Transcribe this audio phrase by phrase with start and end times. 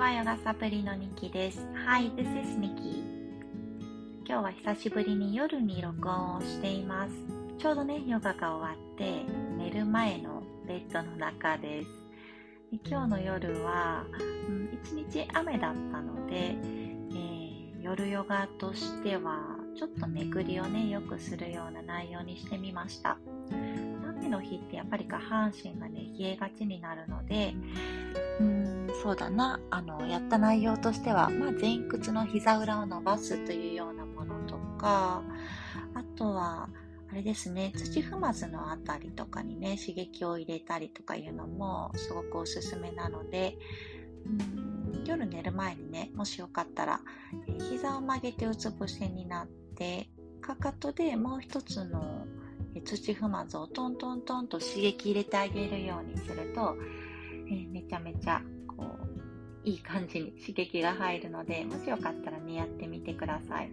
[0.00, 1.60] は、ヨガサプリのニキです。
[1.86, 3.04] Hi, this is Nikki.
[4.26, 7.12] 今日は久しぶりに夜に録音をしています。
[7.58, 9.26] ちょうどね、ヨガが終わって、
[9.58, 11.88] 寝る前のベッドの中です。
[12.72, 14.06] で今日の夜は、
[14.48, 19.38] うん、一日雨だったので、えー、夜ヨガとしては、
[19.76, 23.18] ちょっと巡りをね、良くするような内容にしてみました。
[24.08, 27.52] 雨の日ってやっぱり下半身がね、冷えがちになるので、
[29.02, 35.22] そうだな、あの、やった内容としては、まあ、前屈の膝裏を伸ばすというようなものとか、
[35.94, 36.68] あとは、
[37.10, 43.58] あれですね、土踏まずのあたりとかにね、刺激を入れたりとかいうのもすごくおすすめなので、
[44.26, 44.70] うん
[45.04, 47.00] 夜寝る前にね、もしよかったら、
[47.48, 50.08] え膝を曲げてうつ伏せになって、
[50.40, 52.26] かかとでもう一つの
[52.84, 56.76] 土踏まずをトントントンと刺激入れてあげるようにすると、
[57.48, 58.40] えー、めちゃめちゃ
[58.80, 58.98] こ
[59.64, 63.70] ういい感じに刺激が入るのでもしよかったらねやってみてください。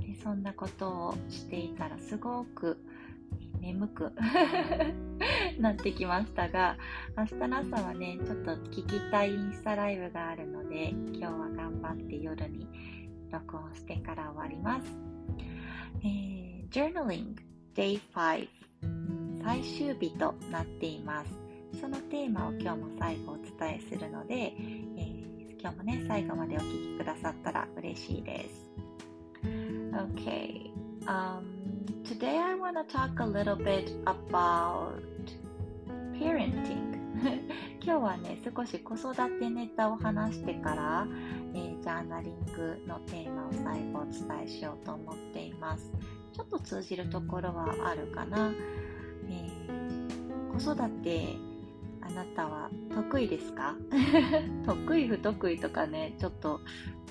[0.00, 2.78] でそんなことをしていたらすごく
[3.60, 4.12] 眠く
[5.58, 6.76] なってきましたが
[7.16, 12.68] 明日の朝はねちょっと聞きたいインスタライブがあるので今日は頑張って夜に
[13.30, 14.86] 録音してから終わります、
[16.04, 17.34] えー、Journaling
[17.74, 18.48] Day 5
[19.42, 21.45] 最終日となっています。
[21.80, 28.70] そのテーマを今日も最後お伝えするので、えー、今日もね最後までお聴きくださったら嬉しいです。
[29.92, 30.72] Okay
[31.06, 31.44] um,
[32.04, 35.00] today I want to talk a little bit about
[36.14, 36.94] parenting.
[37.80, 41.06] 今日はね少し子育てネタを話してから、
[41.54, 45.90] えー、ジャーナリングのテーマを最後お伝えしようと思っています。
[46.32, 48.52] ちょっと通じるところはあるかな、
[49.28, 51.36] えー、子育て
[52.08, 53.74] あなたは得意ですか？
[54.66, 56.60] 得意不得意とかねちょっと、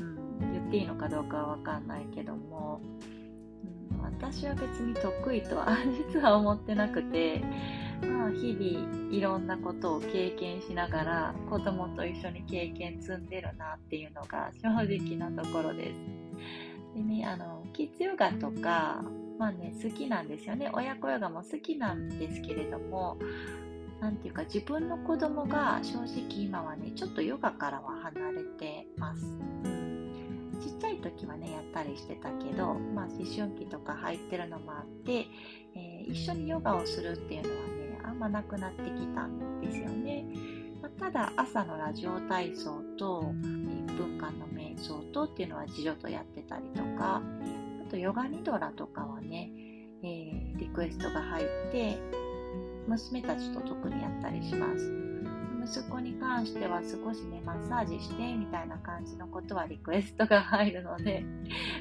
[0.01, 2.81] うん、言っていいのかどうかはわかんないけども、
[3.94, 5.78] うん、私は別に得意とは
[6.13, 7.44] 実は思ってなくて
[8.01, 16.00] まあ日々いろんなことを経験しながら子供と一緒に経験積んでるなっていうのが正直なところです。
[16.95, 19.03] でね、あの、キッズヨガとか、
[19.38, 20.69] まあね、好きなんですよね。
[20.73, 23.17] 親子ヨガも好きなんですけれども、
[24.05, 29.23] なんていうか自分の子供が正直今はね、ちょっとヨガからは離れてます。
[30.61, 35.25] ちっちゃい時はね、やったりしてたけど、まあ思春期とか入ってるのもあって、
[35.75, 40.23] えー、一緒にヨガをするっていうのはね、あんまなくなってきたんですよね。
[40.83, 47.23] まあ、ただ朝のラジオ体操と1分間の瞑想とっていうのは次女とやってたりとか、
[47.87, 49.49] あとヨガニドラとかはね、
[50.03, 52.25] えー、リクエストが入って、
[52.88, 55.06] 娘たちと特にやったりします。
[55.66, 61.25] 息子に関しては少しね、マッサージしてみたいな感じのことはリクエストが入るので、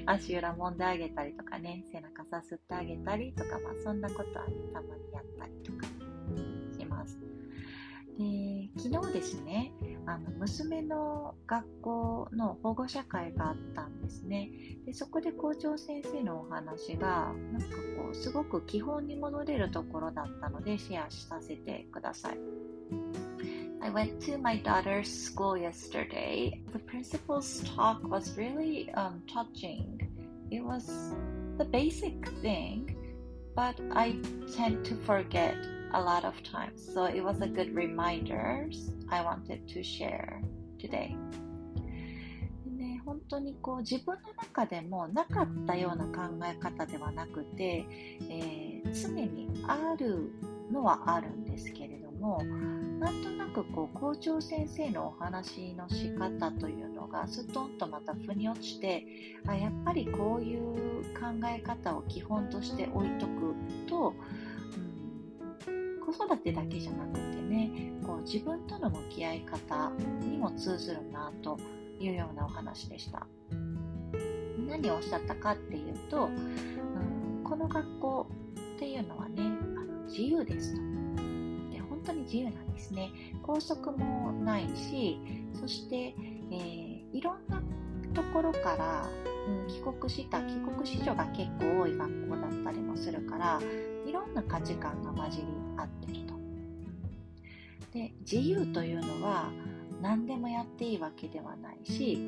[0.06, 5.86] 足裏揉んであげたりとかね、背中さすってあげたりとか、まあそんなことはね、たまにやったりとか
[6.78, 7.33] します。
[8.18, 9.72] で昨日ですね
[10.06, 14.50] あの娘の学校の保護者会があったんですね
[14.86, 22.38] でそこで校長先生のお話がなんかこうすごく基本に戻れるところだったのでシェアさせてください
[23.82, 26.58] I went to my daughter's school yesterday.
[26.72, 30.00] The principal's talk was really um, touching.
[30.50, 31.12] It was
[31.58, 32.96] the basic thing,
[33.54, 34.16] but I
[34.56, 35.54] tend to forget
[35.94, 36.82] a lot of times.
[36.92, 38.68] So it was a good reminder
[39.08, 40.42] I wanted to share
[40.78, 41.16] today.
[42.76, 47.86] ね、本当にこう自分の中でもなかったような考え方ではなくて、
[48.28, 50.32] えー、常にある
[50.72, 52.42] のはあるんですけれども
[52.98, 59.06] なんとなくこう校長先生のお話の仕方というのがストンとまた腑に落ちて
[59.46, 63.54] あやっぱりこういう考え方を基本として置いとく
[63.86, 64.14] と
[66.14, 69.90] 育てだけじゃなくてねこう自分との向き合い方
[70.20, 71.58] にも通ずるなと
[72.00, 73.26] いうようなお話でした。
[74.66, 78.26] 何をおっしゃったかっていうと、うん、この学校
[78.76, 79.42] っていうのはね
[79.76, 80.80] あの自由ですと。
[81.70, 83.10] で本当に自由なんですね。
[83.42, 85.18] 校則もないし
[85.60, 86.14] そして、
[86.50, 87.62] えー、いろんな
[88.14, 89.08] ところから、
[89.48, 93.60] うん、帰国した帰国子女が結構多い学校だったりもするから
[94.06, 95.44] いろんな価値観が混じり
[95.76, 96.34] 合ってると。
[97.92, 99.52] で自由というのは
[100.02, 102.18] 何でもやっていいわけではないし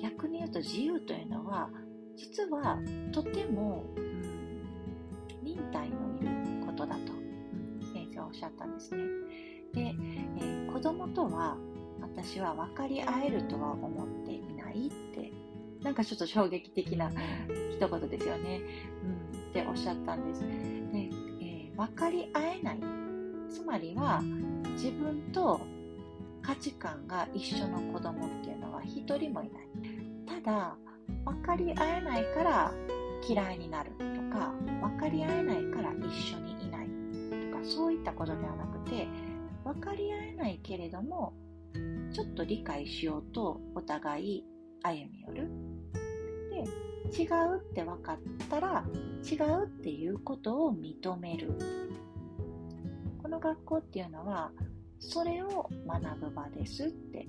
[0.00, 1.68] 逆に言うと自由というのは
[2.16, 2.78] 実は
[3.12, 3.84] とても、
[5.42, 7.12] 忍耐のいることだと、
[7.92, 9.02] 先生はおっしゃったんですね。
[9.72, 11.56] で、えー、子供とは
[12.00, 15.32] 私は分かり合えるとは思っていないって
[15.82, 17.10] なんかちょっと衝撃的な
[17.72, 18.60] 一言ですよね、
[19.32, 20.42] うん、っておっしゃったんです、
[21.82, 22.78] 分かり合えない。
[23.50, 24.22] つまりは
[24.74, 25.60] 自分と
[26.40, 30.42] 価値観が一緒の子供っていうのは一人もいない。
[30.42, 30.76] ただ
[31.24, 32.72] 分かり合えないから
[33.28, 36.86] 嫌いになるとか分かり合えないから一緒にいない
[37.50, 39.08] とかそういったことではなくて
[39.64, 41.32] 分かり合えないけれども
[42.12, 44.44] ちょっと理解しようとお互い
[44.84, 45.50] 歩み寄る。
[46.58, 48.18] 違うって分かっ
[48.48, 48.84] たら
[49.30, 51.58] 違うっていうことを認める。
[53.22, 54.50] この学校っていうのは
[54.98, 57.26] それを学ぶ場ですって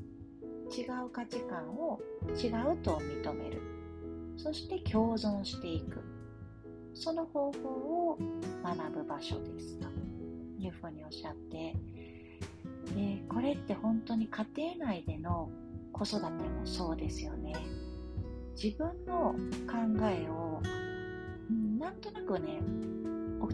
[0.75, 1.99] 違う価値観を
[2.29, 3.61] 違うと認める。
[4.37, 6.01] そして共存していく。
[6.93, 7.69] その方法
[8.11, 8.19] を
[8.63, 9.93] 学ぶ場所ですと。
[10.65, 11.75] いうふうにおっしゃって。
[12.95, 15.49] でこれって本当に家庭内での
[15.91, 17.53] 子育てもそうですよね。
[18.61, 19.35] 自分の
[19.67, 19.77] 考
[20.07, 20.61] えを、
[21.49, 22.61] うん、なんとなくね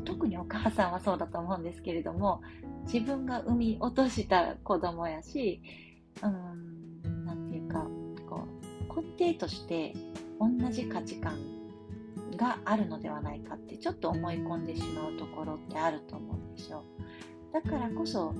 [0.05, 2.41] 特にお母さんはそうだと思うんですけれども
[2.91, 5.61] 自分が産み落とした子供やし、
[6.23, 7.85] うん、なんていうか、
[8.27, 8.47] こ
[8.97, 9.93] う、根底として
[10.39, 11.37] 同じ価値観
[12.35, 16.83] があるのではないかってちょっと思い込んでしまうところってあると思うんですよ。
[17.53, 18.33] だからこそ、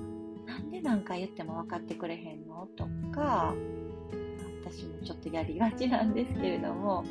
[0.46, 3.54] なんで何回言っても分かってくれへんのとか、
[4.70, 7.04] 私もちょっとやりがちなんですけれども、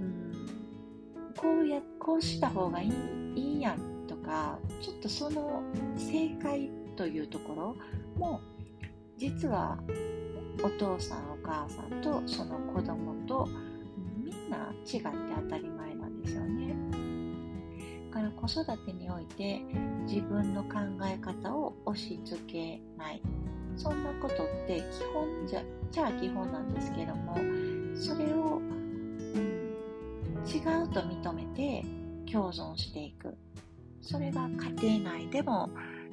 [0.00, 2.92] うん、こうや、こうした方がいい
[3.36, 5.62] いいやんとか、ちょっとその
[5.96, 7.76] 正解というところ
[8.18, 8.40] も
[9.16, 9.78] 実は
[10.62, 13.48] お父さんお母さんとその子供と
[14.22, 15.02] みんな違って
[15.36, 16.74] 当たり前なんですよね。
[18.10, 19.60] だから子育てにおいて
[20.06, 23.22] 自分の考え方を押し付けない
[23.76, 27.36] そんなことって基本じゃじゃ基本なんですけども
[27.94, 28.60] それを、
[30.46, 31.84] 違うと認めて
[32.30, 33.36] 共存していく
[34.00, 34.48] それが
[34.82, 35.70] 家庭内でも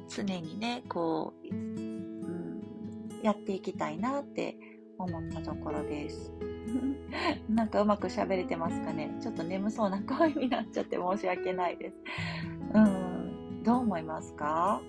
[0.10, 2.62] 常にね、こう、うん、
[3.24, 4.58] やっていきたいなって
[4.98, 6.32] 思ったところです。
[7.50, 9.16] なんかうまく喋れてますかね？
[9.22, 11.96] ちょっと眠そうな声になっちゃって申し訳ないです。
[12.74, 14.82] うん、どう思いますか？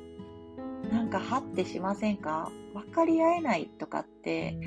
[0.92, 2.50] なんかハッてしませんか？
[2.74, 4.58] 分かり合えないとかって、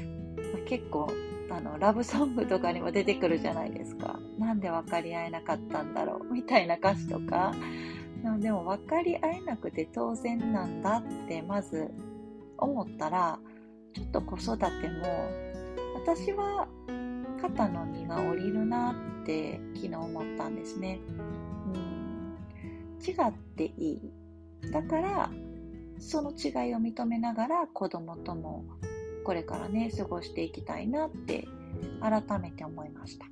[0.59, 1.11] 結構
[1.49, 4.19] あのラブソングとかにも出てくるじゃないですか。
[4.39, 7.53] なんで分かり合えなかったんだろうみたいな歌詞とか。
[8.39, 11.89] でも分かり合えなくて当然なんだってまず
[12.57, 13.39] 思ったら
[13.93, 15.29] ちょっと子育ても
[15.95, 16.67] 私は
[17.41, 20.99] 肩の荷が下りるなって昨日思ったんですね。
[21.73, 22.37] うん、
[23.03, 24.11] 違っていい。
[24.71, 25.31] だから
[25.97, 28.63] その違いを認めながら子供とも
[29.23, 31.47] これからね過ごしていきたいなって
[32.01, 33.25] 改めて思いました。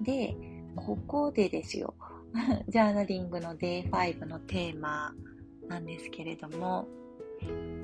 [0.00, 0.36] で、
[0.76, 1.94] ここでですよ。
[2.68, 5.14] ジャーナリングの Day5 のテーマ
[5.68, 6.86] なんですけれども、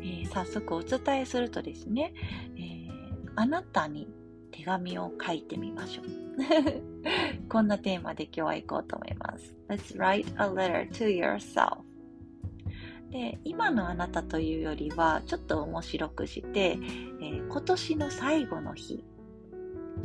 [0.02, 2.12] えー、早速お伝えするとですね、
[2.56, 4.08] えー、あなたに
[4.50, 6.06] 手紙を書いてみましょう。
[7.48, 9.54] こんなテーマで今日は行こうと思います。
[9.68, 11.89] Let's write a letter to yourself.
[13.10, 16.78] で今のあなたというよりはちょっと面白くして、
[17.20, 19.04] えー、今年の最後の日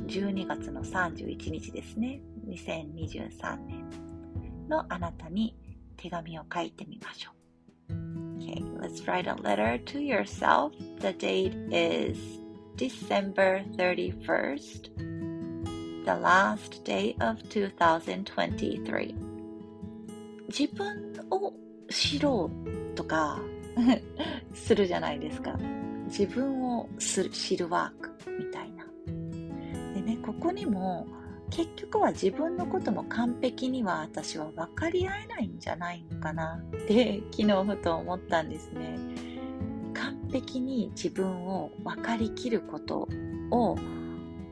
[0.08, 3.86] 12月の31日ですね2023年
[4.68, 5.56] のあなたに
[5.98, 7.36] 手紙を書いてみましょう。
[8.38, 10.72] Okay, let's write a letter to yourself.
[11.00, 12.18] The date is
[12.76, 14.90] December 31st,
[16.06, 19.16] the last day of 2023.
[20.48, 21.54] 自分を
[21.90, 23.40] 知ろうとか
[24.54, 25.58] するじゃないですか。
[26.08, 28.86] 自分を知るワークみたいな。
[29.94, 31.08] でね、ここにも
[31.50, 38.98] 結局は自分のことも完璧には私は分かり合えないんじゃないのかなって昨日ふと思ったんですね。
[39.94, 43.08] 完璧に自分を分かりきること
[43.52, 43.78] を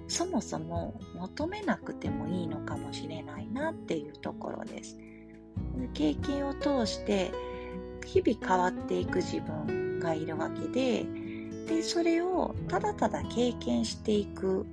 [0.07, 4.97] そもそも求めなくてもいいのかもしれないなっていうところです。
[5.93, 7.31] 経験を通して
[8.05, 11.05] 日々変わっていく自分がいるわけで
[11.67, 14.65] でそれをただただ経験していく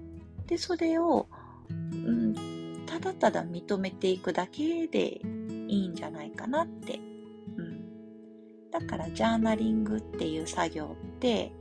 [0.46, 1.28] でそれを
[1.70, 5.20] うん、ただただ認めていくだけで
[5.68, 7.00] いいんじゃないかなって。
[7.56, 11.52] うん、だからジャーナリングっていう作業って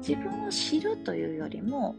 [0.00, 1.94] 自分を知るというよりも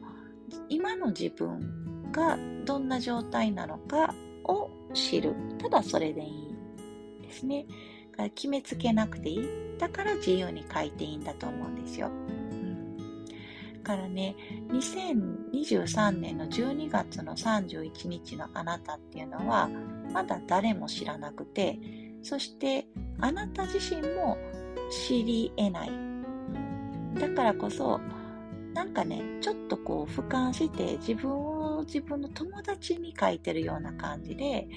[0.70, 5.36] 今の自分がどんな状態なのかを知る。
[5.60, 7.66] ただそれでいいですね。
[8.12, 9.50] から決めつけなくていい。
[9.80, 12.08] だから自由に書いていいんだと思うんですよ。
[12.08, 14.36] うん、からね、
[14.70, 19.70] 2023年の12月の31日のあなたっていうのは、
[20.14, 21.80] まだ誰も知らなくて、
[22.22, 22.88] そして
[23.20, 24.38] あなた自身も
[25.08, 25.92] 知り得ない。
[27.20, 28.00] だからこそ、
[28.74, 34.68] なんかね、ちょっとこう俯瞰して自分を自分の友達に書いてるような感じで、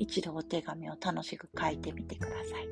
[0.00, 2.68] 一度お手紙を楽しく書いてみてください。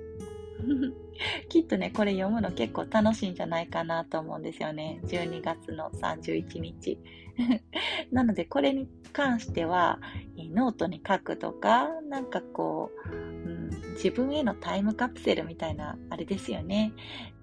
[1.48, 5.00] きっとね、これ読むの結構楽しいんじゃないかなと思うんですよね。
[5.04, 6.98] 12月の31日。
[8.10, 10.00] なので、これに関しては、
[10.36, 16.92] ノートに書くとか、なんかこう、うん、自分へのタイムカプセルみたいな、あれですよね。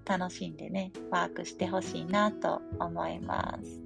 [0.04, 3.82] 楽しんでね、ワークしてほしいなと思います。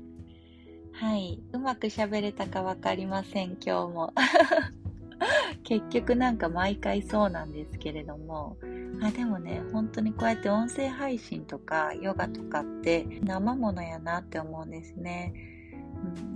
[0.93, 1.41] はい。
[1.53, 4.15] うまく喋れたかわかりません、今日も。
[5.65, 8.57] 結局なんか毎回そうなんですけれども、
[9.03, 15.33] あでもね、本当にこうやって音声配信とかヨガとかって生ものやなって思うんですね。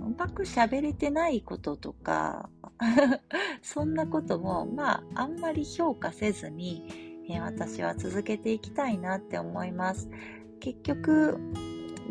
[0.01, 2.49] うん、うまく喋れてないこととか、
[3.61, 10.09] そんなことも、まあ、あんまり評価せずに、えー、私は続けていきたいなって思います。
[10.59, 11.39] 結局、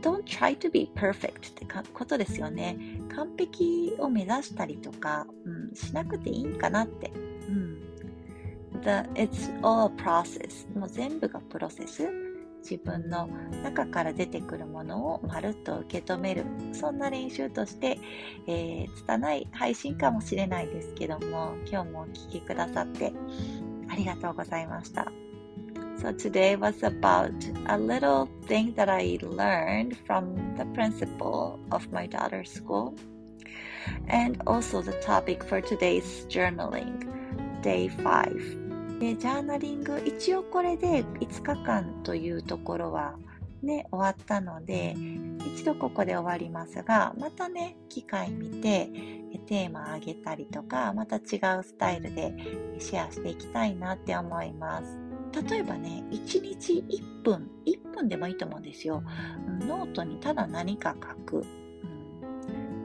[0.04, 2.76] don't try to be perfect ってことですよね。
[3.16, 7.10] 完璧を目指したりとか、うん、しなくていいんかなって。
[7.48, 7.80] うん。
[8.82, 10.68] The, it's all a process.
[10.78, 12.06] もう全部がプロセス。
[12.62, 13.28] 自分の
[13.62, 16.44] 中から出てくるものをまるっと受け止める。
[16.72, 17.98] そんな練習として、
[18.46, 23.12] えー、拙い配信かもしれないですけども、今日もお聴きくださって
[23.88, 25.23] ありがとうございました。
[26.04, 27.32] So today was about
[27.64, 32.94] a little thing that I learned from the principal of my daughter's school.
[34.08, 37.08] And also the topic for today's journaling,
[37.62, 38.98] day 5.
[39.00, 43.14] で、ジャーナリング、一応これで5日間というところは
[43.62, 44.94] ね、終わったので、
[45.54, 48.90] 一度ここで終わりますが、またね、機会見て、
[49.46, 51.18] テーマあげたりとか、また違
[51.58, 52.34] うスタイルで
[52.78, 55.03] シェアしていきたいなって思います。
[55.34, 59.02] 例えばね、1日1分、1分でもいいと思うんですよ。
[59.66, 61.44] ノートにただ何か書く。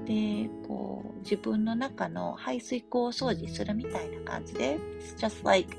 [0.05, 5.77] で、こう、自分の中の排水口を掃除するみたいな感じで、It's just like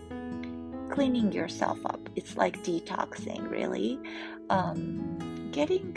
[0.90, 1.98] cleaning yourself up.
[2.14, 3.98] It's like detoxing, really.
[4.48, 5.94] Um, getting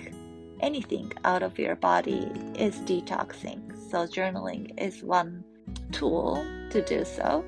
[0.62, 3.60] anything out of your body is detoxing.
[3.92, 5.44] So journaling is one
[5.92, 7.44] tool to do so.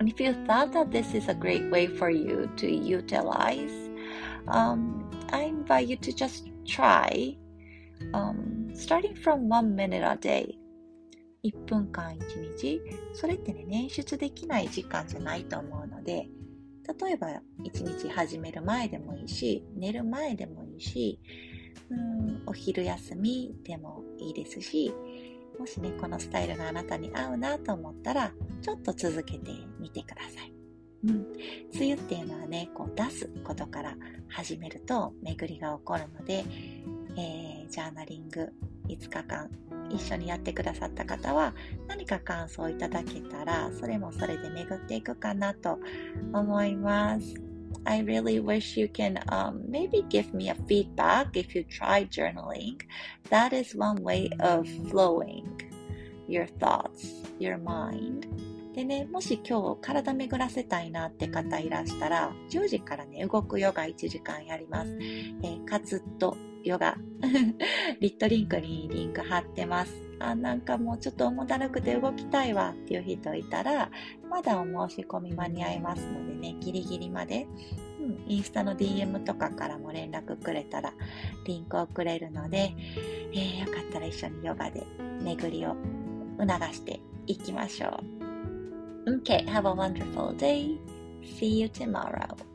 [0.00, 3.90] And if you thought that this is a great way for you to utilize,
[4.48, 7.36] um, I invite you to just try,
[8.14, 10.56] um, starting from one minute a day.
[11.44, 12.80] 1分間1日。
[13.12, 16.30] それってね、捻出できない時間じゃないと思うので、
[17.02, 21.20] 例えば1日始める前でもいいし、寝る前でもいいし、
[21.90, 24.94] うんお昼休みでもいいですし、
[25.60, 30.54] もしね、このスタイルがあなたに合うなと思ったら、ちょっと続けてみてください。
[31.04, 31.26] うん。
[31.74, 33.94] 梅雨っていうのはね、こう出すことから
[34.30, 36.46] 始めると巡りが起こるので、
[37.18, 38.48] えー、ジャーナリング
[38.88, 39.50] 5日間
[39.90, 41.52] 一緒にやってくださった方は
[41.88, 45.78] 何か感想いただけたらそれもそれで巡っていくかなと
[46.32, 47.49] 思います。
[47.84, 52.80] I really wish you can um, maybe give me a feedback if you try journaling.
[53.30, 55.60] That is one way of flowing
[56.28, 57.06] your thoughts,
[57.38, 58.26] your mind.
[58.74, 64.96] でね、もし今日体巡らせたいなって方いらしたら、10時からね、動くヨガ1時間やります。
[65.00, 66.96] えー、カツッとヨガ。
[68.00, 70.09] リットリンクにリンク貼ってます。
[70.20, 73.90] あ、なんかもうちょっと重だるくて動きたいわっていう人いたら、
[74.28, 77.48] まだお申し込み間に合いますのでね、ギリギリまで、
[78.00, 80.92] うん、インスタの DM とかからも連絡くれたら、
[81.46, 82.74] リンクをくれるので、
[83.32, 84.86] えー、よかったら一緒にヨガで
[85.22, 85.74] 巡りを
[86.38, 88.00] 促していきましょ
[89.06, 89.10] う。
[89.10, 90.78] OK have a wonderful day.
[91.22, 92.49] See you tomorrow.